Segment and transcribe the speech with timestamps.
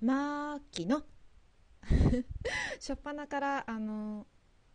[0.00, 1.02] マーキの。
[2.76, 4.26] 初っ端からあの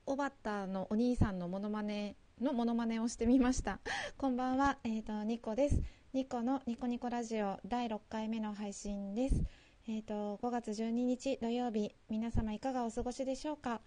[0.08, 3.80] おばたのお兄さんのモノマネのモノマネをしてみました。
[4.18, 5.80] こんばんは、えーと、ニコです。
[6.14, 9.44] ニコのニコニコラジオ第6回目の配信です。
[9.88, 13.82] えーと、5月12日土曜日皆様いかがお過ごしでしょうか？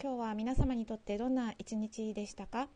[0.00, 2.68] 今日は皆様にとってどんな一日でしたか？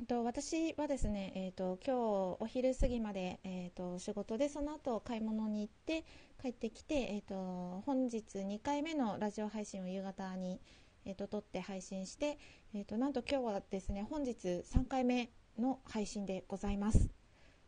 [0.00, 1.98] えっと私はですね、えーと、今日
[2.40, 6.06] お昼過ぎまで、えーと、仕事でその後買い物に行って
[6.40, 10.58] 帰ってきて、えーと、本日2回目のラジオ配信を夕方に、
[11.04, 12.38] えー、と撮って配信して、
[12.74, 17.10] えー、となんと今日はですね本日3回目の配信でございます。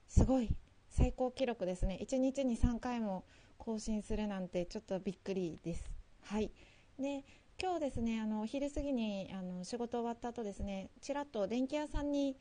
[0.09, 0.49] すごい
[0.89, 1.99] 最高記録ですね。
[2.01, 3.27] 1日に3回も
[3.59, 5.85] 更新するなんてちょっとびっくりです。
[6.23, 6.51] はい。
[6.99, 7.27] で
[7.63, 12.37] 今日ですねあのお昼過ぎにあの仕事終わった後ですねちらっと電気屋さんに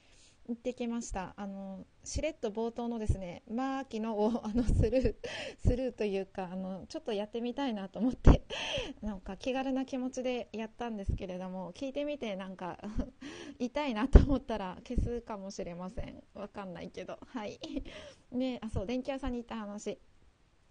[0.49, 1.35] 行ってきました。
[1.38, 5.15] あのしれっと冒頭のですねマーキノをあのスルー
[5.63, 8.41] スルーというかあのちょっとやってみたいなと思って
[9.04, 12.79] なんか気軽な気持ちでやったんですけれども聞いてみてなんか
[13.59, 16.24] 痛いなと思ったら消すかもしれません。
[16.34, 17.20] わかんないけど。
[17.27, 17.59] はい。
[18.31, 19.99] ねあそう電気屋さんに行った話。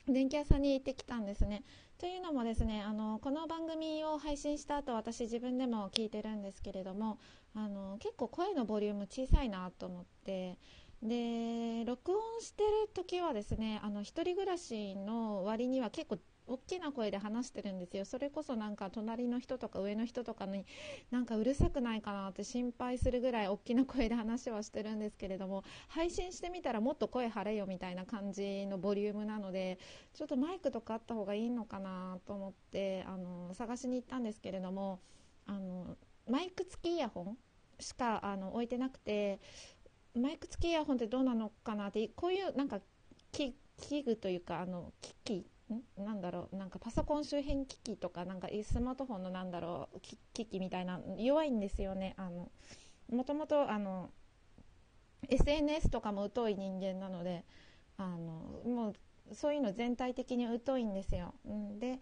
[0.09, 1.63] 電気屋さんに行ってきたんですね。
[2.01, 7.19] というのもですねあのこの番組を配信した後私自分でも聞いてるんですけれども
[7.55, 10.57] あの結構声のボリューム小さいなと思って
[11.03, 16.19] で録音してる時はですねあの一人暮らしの割には結構
[16.51, 18.05] 大きな声で話してるんですよ。
[18.05, 20.67] それこそなんか隣の人とか上の人とかに
[21.11, 29.79] なんかうるさくないかなって心配するぐらい大きな声で話はしてるんですけれども配信してみたらもっと声張れよみたいな感じのボリュームなので
[30.13, 35.01] ちょっとマイクとかあった方がいいのかなと思ってあの探しに行ったんですけれども
[35.47, 35.97] あの
[36.29, 37.39] マイク付きイヤホン
[37.79, 39.39] しかあの置いてなくて
[40.15, 42.81] マイク付きイヤホンってどうなのかなってこういうなんか
[43.33, 43.55] 器
[44.03, 45.47] 具というかあの機器
[45.97, 52.15] なんだろうなんかパソコン周辺機器とかなんかスマートフォンのなんだろう機器みたいな弱いんですよね。
[52.17, 52.51] あの
[53.13, 54.11] もともとあの
[55.29, 57.45] SNS とかも疎い人間なので
[57.97, 58.95] あのもう
[59.35, 62.01] そういうの全体的に疎いんですよ、ん、で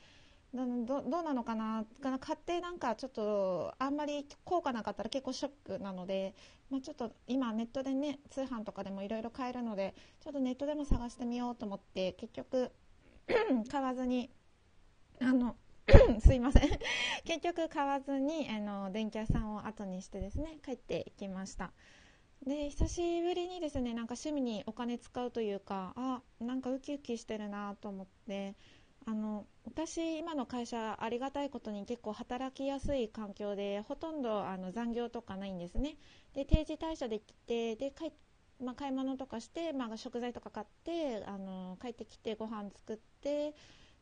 [0.54, 1.84] どどうなのかな
[2.20, 6.34] 買ってなんかちょっとあんまり効果なかったら結構ショックなので、
[6.70, 12.72] まあ、ちょっと今ネットでね通販とかでもいろいろ買えるのでちょっとネットでも探してみようと思って結局
[13.70, 14.30] 買わずに
[15.20, 15.56] あの
[16.20, 16.62] すいません。
[17.24, 21.72] 結局買わずにあの電気屋さんを後にしてですね帰っていきました。
[22.46, 28.54] で久しぶりにですねなんか趣味にお金使うというかあなんかウキウキしてるなと思って
[29.06, 35.96] あの私、今の会社ありがたいことに結構働きやすい環境でほとんどあの残業とかないんですね。
[36.34, 38.12] で定時退社できてで帰っ
[38.62, 43.54] まあ、買い物とかして、まあ、食材とか買ってあの帰ってきてご飯作って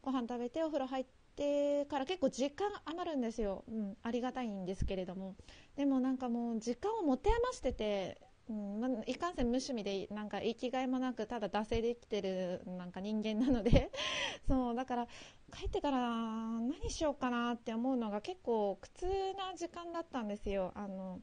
[0.03, 5.35] ご飯食べてお風呂入ってから結構時間余るんですよ、うん、ありがたいんですけれども。
[5.77, 8.19] でもなんかもう時間を持て余してて、
[8.49, 13.91] うんまあ、いかんせん無趣味でなんか生きがいもなくただ惰性で生きてるなんか人間なので。
[14.49, 15.09] そうだから
[15.53, 20.73] 帰ってから何しようかなって思うのが結構苦痛な時間だったんですよ。
[20.75, 21.21] あの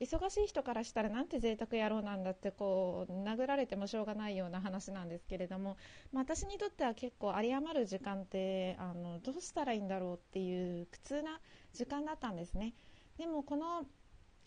[0.00, 5.76] 忙しい人からしたらなんて贅沢野郎なんだってこう殴られてもしょうがないような話なんですけれども、
[6.12, 11.40] まあ、私にとっては結構有り余る時間ってあのどうしたらいいんだろうっていう苦痛な
[11.72, 12.74] 時間だったんですね。
[13.18, 13.86] でもこの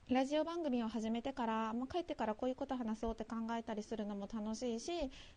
[0.10, 4.92] ラジオ番組を始めてから、まあ、帰ってからこういうこと話そうって考えたりするのも楽しいし、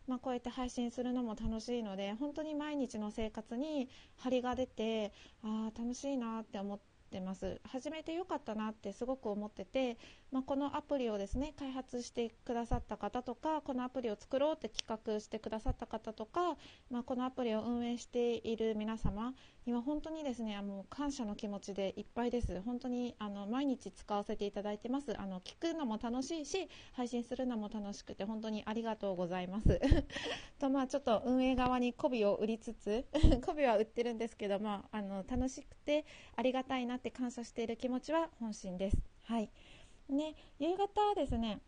[0.06, 3.88] まあ、こうやって配信するのも楽しいので本当に毎日の生活に
[4.18, 7.60] 張りが出てああ楽しいなって思ってってます。
[7.64, 9.98] 始めてよかったなってすごく思ってて、
[10.30, 16.56] まあ、このアプリをですね開発してくださった方とかこのアプリを作ろうって企画してくださった方とか、
[16.88, 19.34] まあ、このアプリを運営している皆様
[19.66, 22.60] には本当にですねもう感謝の気持ちでいっぱいです。
[22.62, 25.20] 本当にあの毎日使わせていただいてます。
[25.20, 29.80] あの聞くのも楽しいし配信するのも楽しくて本当にありがとうございます。
[30.60, 33.04] とまあちょっと運営側に媚びを売りつつ
[33.42, 36.04] 媚びは売ってるんですけど、まあ、あの楽しくて
[36.36, 38.98] ありがたいなって感謝している気持ちは本心です。
[39.24, 39.50] はい。
[40.10, 41.60] ね、夕方ですね、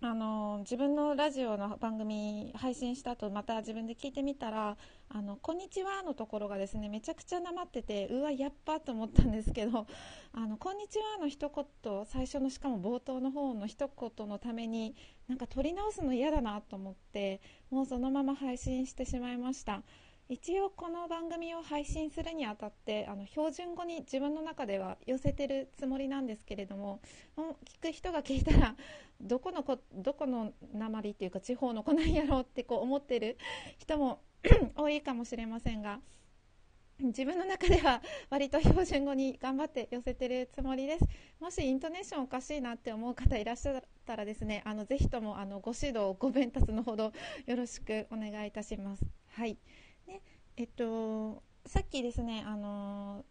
[0.00, 4.76] あの自分のラジオの番組配信した後また自分で聞いてみたら
[5.08, 9.86] 「あのこんにちは」のところがですねめちゃくちゃなまっててうわやっぱと思ったんですけど
[10.34, 14.94] 「あのこんにちは」の一言最初のしかも冒頭の方の一言のために
[15.28, 17.40] なんか取り直すの嫌だなと思って
[17.70, 19.82] もうそのまま配信してしまいました。
[20.28, 27.00] 一応この番組を配信するにあたってあの標準語に自分の中では寄せてるつもりなんですけれども
[27.36, 28.74] 聞く人が聞いたら
[29.20, 33.38] どこのこどこの鉛っていうか地方の子なんやろうってこう思ってる
[33.78, 34.20] 人も
[34.74, 36.00] 多いかもしれませんが
[36.98, 41.04] 自分の中では 割と標準語に頑張って寄せてるつもりです。
[41.38, 47.12] もしイントネーションおかしいなって思う方いらっしゃったらですねあのぜひともあのご指導ご鞭達のほど
[47.46, 49.04] よろしくお願いいたします。
[49.28, 49.56] はい。
[50.58, 53.24] えっとさっきですねあの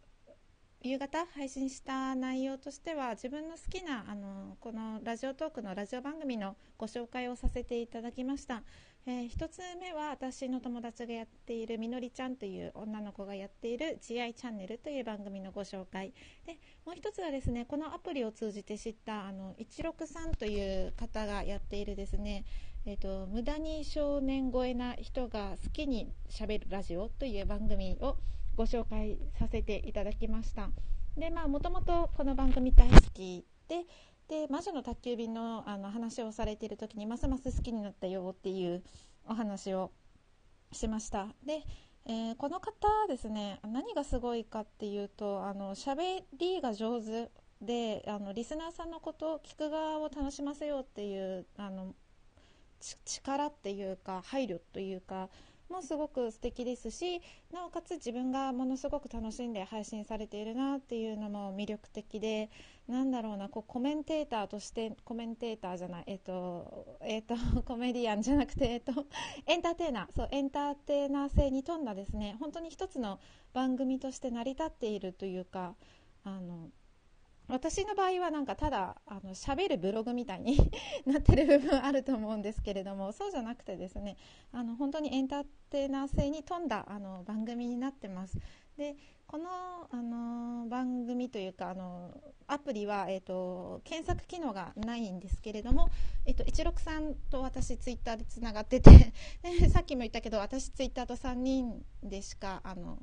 [0.82, 8.62] 夕方配信した内容としては自分の好きなあのこのラジオトークのラジオ番組のご紹介をさせていただきました、
[9.06, 16.12] えー、1つ目は私の友達がやっているみのりちゃんという女の子がやっている GI チャンネルという番組のご紹介。
[16.46, 22.44] でもう1つはですねこのアプリを通じて知ったあの163という方がやっているですね
[22.88, 28.16] えーと、無駄に少年超えな人が好きにしゃべるラジオという番組を
[28.54, 30.70] ご紹介させていただきました。
[31.16, 33.86] でまあもともとこの番組大好きで
[34.28, 38.84] で魔女の宅急便のあの話をされている時にますます好きになったよっていう
[39.28, 39.90] お話を
[40.70, 41.26] しました。
[41.44, 41.64] で、
[42.04, 51.96] えー、この方ですね何がすごいかっていうとあの喋りが上手であのリスナーさんのことを聞く側を楽しませようっていうあの
[52.80, 55.28] 力っていうか配慮というか
[55.70, 57.20] もすごく素敵ですし
[57.52, 62.50] なおかつ自分がものすごく楽しんで配信されているなっていうのも魅力的で
[62.88, 67.34] なんだろうなこうコメンテーターとしてコメンテーターじゃないえっ、とえっ、と
[67.66, 68.92] コメディアンじゃなくてえっ、と
[69.46, 73.18] エンターテイナーそうエンターテイナー性に富んだですね本当に一つの
[73.52, 75.74] 番組として成り立っているというか
[76.24, 76.70] あの
[77.48, 80.58] 私の場合はなんかただあの喋るブログみたいに
[81.06, 84.16] なってる部分あると思うんですけれどもそうじゃなくてですね
[84.52, 88.38] あの本当にエンターテイナー性に富んだあの番組になってます。
[88.76, 88.96] で
[89.26, 89.48] この
[89.90, 92.12] あの番組というかあの
[92.46, 95.88] アプリは、えーと、検索機能がないんですけれども、
[96.24, 99.12] えーと、163と私ツイッターでつながってて
[99.68, 103.02] さっきも言ったけど私ツイッターと3人でしかあの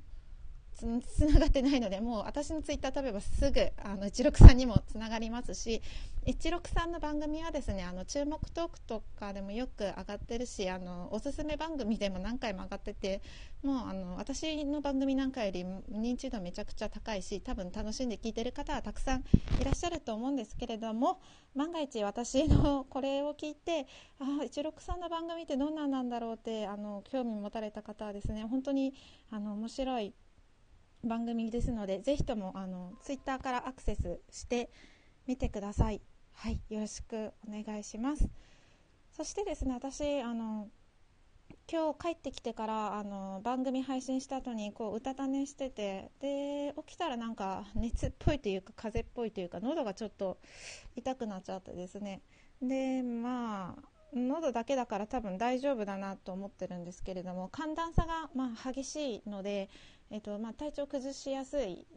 [0.73, 0.85] つ
[1.25, 5.81] ながってないのでもう私のツイッター食べばすぐあの163にもつながりますし
[6.25, 13.21] 163の番組はですねあの注目トークとかでもよく上がってるしあのおすすめ番組でも何回も上がってて
[13.61, 19.23] もうあの私の番組なんかより認知度めちゃくちゃ高いし多分楽しんで聞いてる方はたくさん
[19.59, 21.19] いらっしゃると思うんですけれども
[21.55, 23.85] 万が一私のこれを聞いて
[24.19, 28.93] ああ163の番組ってどんなんなんだろうってあの興味持たれた方はですね本当に
[29.29, 30.13] あの面白い
[31.05, 34.69] 番組ですのでぜひともあのツイッターからアクセスして
[35.27, 36.01] みてください。
[36.33, 38.29] はい、よろしくお願いします。
[39.11, 40.69] そしてですね、私あの
[41.71, 50.37] 今日帰ってきてからあの番組配信した後にこううたた寝しててで起きたらなんか熱っぽいというか風邪っぽいというか喉がちょっと
[50.95, 52.21] 痛くなっちゃってですね
[52.61, 59.69] でまあ喉だけだから多分大丈夫だなと思ってるんですけれども寒暖差がまあ激しいので
[60.13, 61.87] えーとまあ、体調崩しやすい、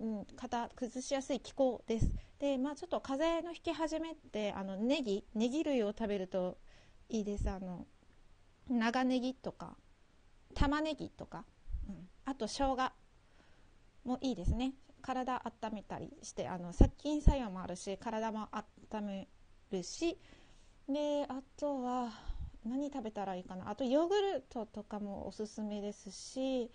[0.00, 2.10] うん、方崩しやすい気候です。
[2.38, 6.56] で、まあ、ちょっと風邪の引き始めってあのネギネギ類を食べると
[7.10, 7.50] いいです。
[7.50, 7.86] あの
[8.70, 9.76] 長ネギとか
[10.54, 11.44] 玉ねぎとか、
[11.86, 12.92] うん、あと生姜
[14.06, 14.72] もいいですね。
[15.02, 18.48] 体温めたりしてあの殺菌作用もあるし体も
[18.90, 19.28] 温め
[19.70, 20.18] るし。
[20.88, 22.10] であとは
[22.64, 23.68] 何食べたらいいかな。
[23.68, 26.70] あとヨーグルトとかもおすすめですし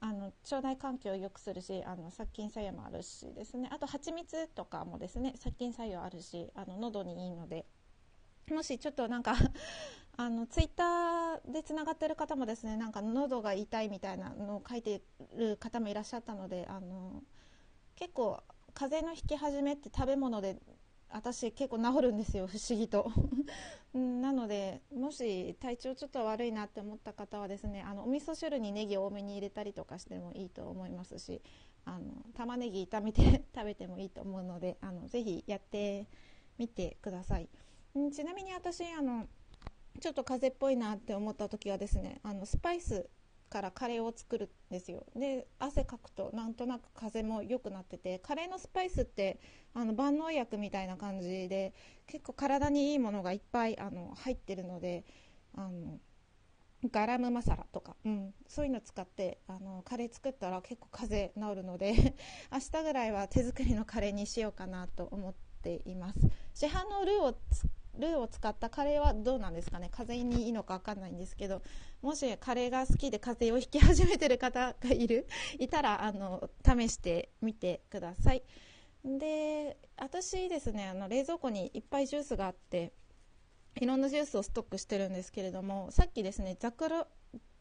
[0.00, 3.68] あの腸内環境を良くするしあの殺菌作用もあるしですね。
[3.70, 7.66] あと蜂蜜とかもですね殺菌作用あるしあの喉にいいので。
[8.54, 9.34] もしちょっとなんか
[10.16, 15.02] あのツイッターでつながってる方もですねなんか喉が痛いみたいなのを書いて
[15.34, 17.22] る方もいらっしゃったのであの
[17.94, 18.42] 結構
[18.74, 20.60] 風邪の引き始めって食べ物で
[21.12, 23.10] 私結構治るんですよ不思議と。
[23.92, 31.42] なのでもし体調ちょっと悪いなって思った方はですねあのお味噌汁にネギを多めに入れたりとかしてもいいと思いますし
[31.84, 36.06] あの玉ねぎ炒めて 食べてもいいと思うのであのぜひやって
[36.56, 37.48] みてください。
[37.98, 39.26] んちなみに私あの
[39.98, 43.10] ちょっと風邪っぽいなって思った時はですねあのスパイス
[43.50, 45.04] からカレーを作るんですよ。
[45.16, 49.40] で汗かくとなんとなく風も良くなっててカレーのスパイスって
[49.74, 51.74] あの万能薬みたいな感じで
[52.06, 55.04] 結構体にいいものがいっぱいあの入ってるので
[55.56, 55.98] あの
[56.90, 62.14] ガラムマサラとか、うん、そういうの使ってあのカレー作ったら結構風邪治るので
[62.50, 66.20] 明日ぐらいは手作りのカレーにしようかなと思っています。
[66.54, 67.34] 市販のルーを
[68.00, 69.88] ルーを使ったカレーはどうなんですかね？
[69.90, 71.62] 風邪にいいのか分かんないんですけど
[72.02, 75.26] もしカレーが好きで風邪をひき始めてる方がいる
[75.58, 78.42] いたらあの試してみてください。
[79.04, 82.92] で私ですねあの冷蔵庫にいっぱいジュースがあって
[83.80, 87.06] いろんなジュースをストックしてるんですけれどもさっきですねザクロ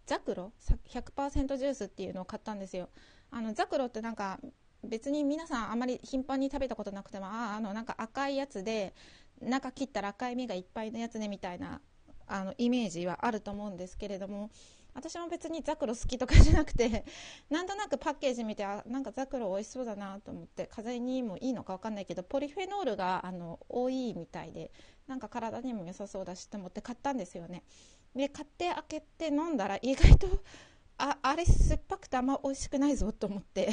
[0.06, 0.52] ザクロ
[0.92, 2.90] ？100%ジュースっていうのを買ったんですよ。
[3.30, 4.40] あのザクロってなんか
[4.84, 8.96] 別に皆さんあまり頻繁に食べたことなくてもああのなんか赤いやつで
[9.42, 11.82] 中切ったら赤い実がいっぱいのやつねみたいな
[12.28, 14.52] あのイメージはあると思うんですけれども
[14.94, 17.06] 私も別にザクロ好きとかじゃなくて
[17.50, 24.72] なんとなくパッケージ見てあなんかザクロ美味しそうだなと思って風邪にもいいのか分かんないけどポリフェノールがあの多いみたいで
[25.08, 27.64] なんか体にも良さそうだしと思って買ったんですよね。
[28.16, 30.28] で買って開けて飲んだら意外と
[30.98, 33.70] ああれ酸っぱくてあんま美味しくないぞと思って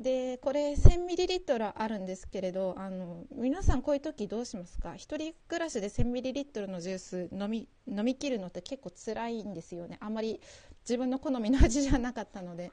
[0.00, 9.98] でこれ 1000ml あるんですけれどあの皆さんこういう時どうしますか？1人暮らしで 1000ml のジュース飲み飲み切るのって結構辛いんですよね。
[10.00, 10.40] あまり
[10.82, 12.70] 自分の好みの味じゃなかったので。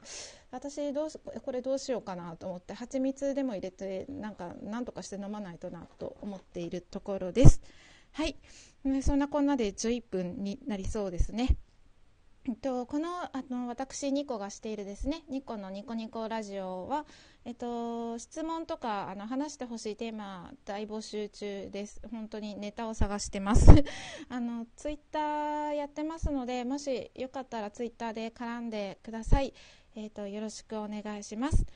[0.52, 1.10] 私どう
[1.44, 7.60] これどうしようかなと思って蜂蜜でも入れてなんかなんとかして飲まないとなと思っているところです。
[8.12, 8.36] はい。
[9.02, 11.56] そんなこんなで11分になりそうですね。
[12.48, 17.04] えっと、このあの私、ニコがしているですねニコのニコニコラジオは、
[17.44, 22.00] えっと、質問とかあの話してほしいテーマ大募集中です。
[22.12, 23.66] 本当にネタを探してます
[24.30, 29.52] あのツイッターやってますのでもしよかったらツイッターで絡んでください。
[29.96, 31.66] えっと、よろしくお願いします。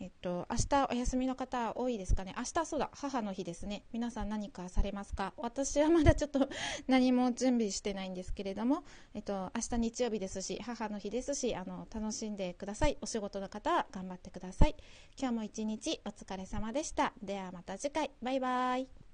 [0.00, 2.34] えっと、明日お休みの方多いですかね？
[2.36, 3.84] 明日そうだ、母の日ですね。
[3.92, 5.32] 皆さん何かされますか？
[5.36, 6.48] 私はまだちょっと
[6.86, 12.96] 何も準備してないんですけれども、えっと、明日日曜日ですし、母の日ですし、あの、楽しんでください。
[13.00, 14.76] お仕事の方は頑張ってください。
[15.18, 17.12] 今日も一日お疲れ様でした。
[17.22, 18.10] ではまた次回。
[18.22, 19.07] バイバイ。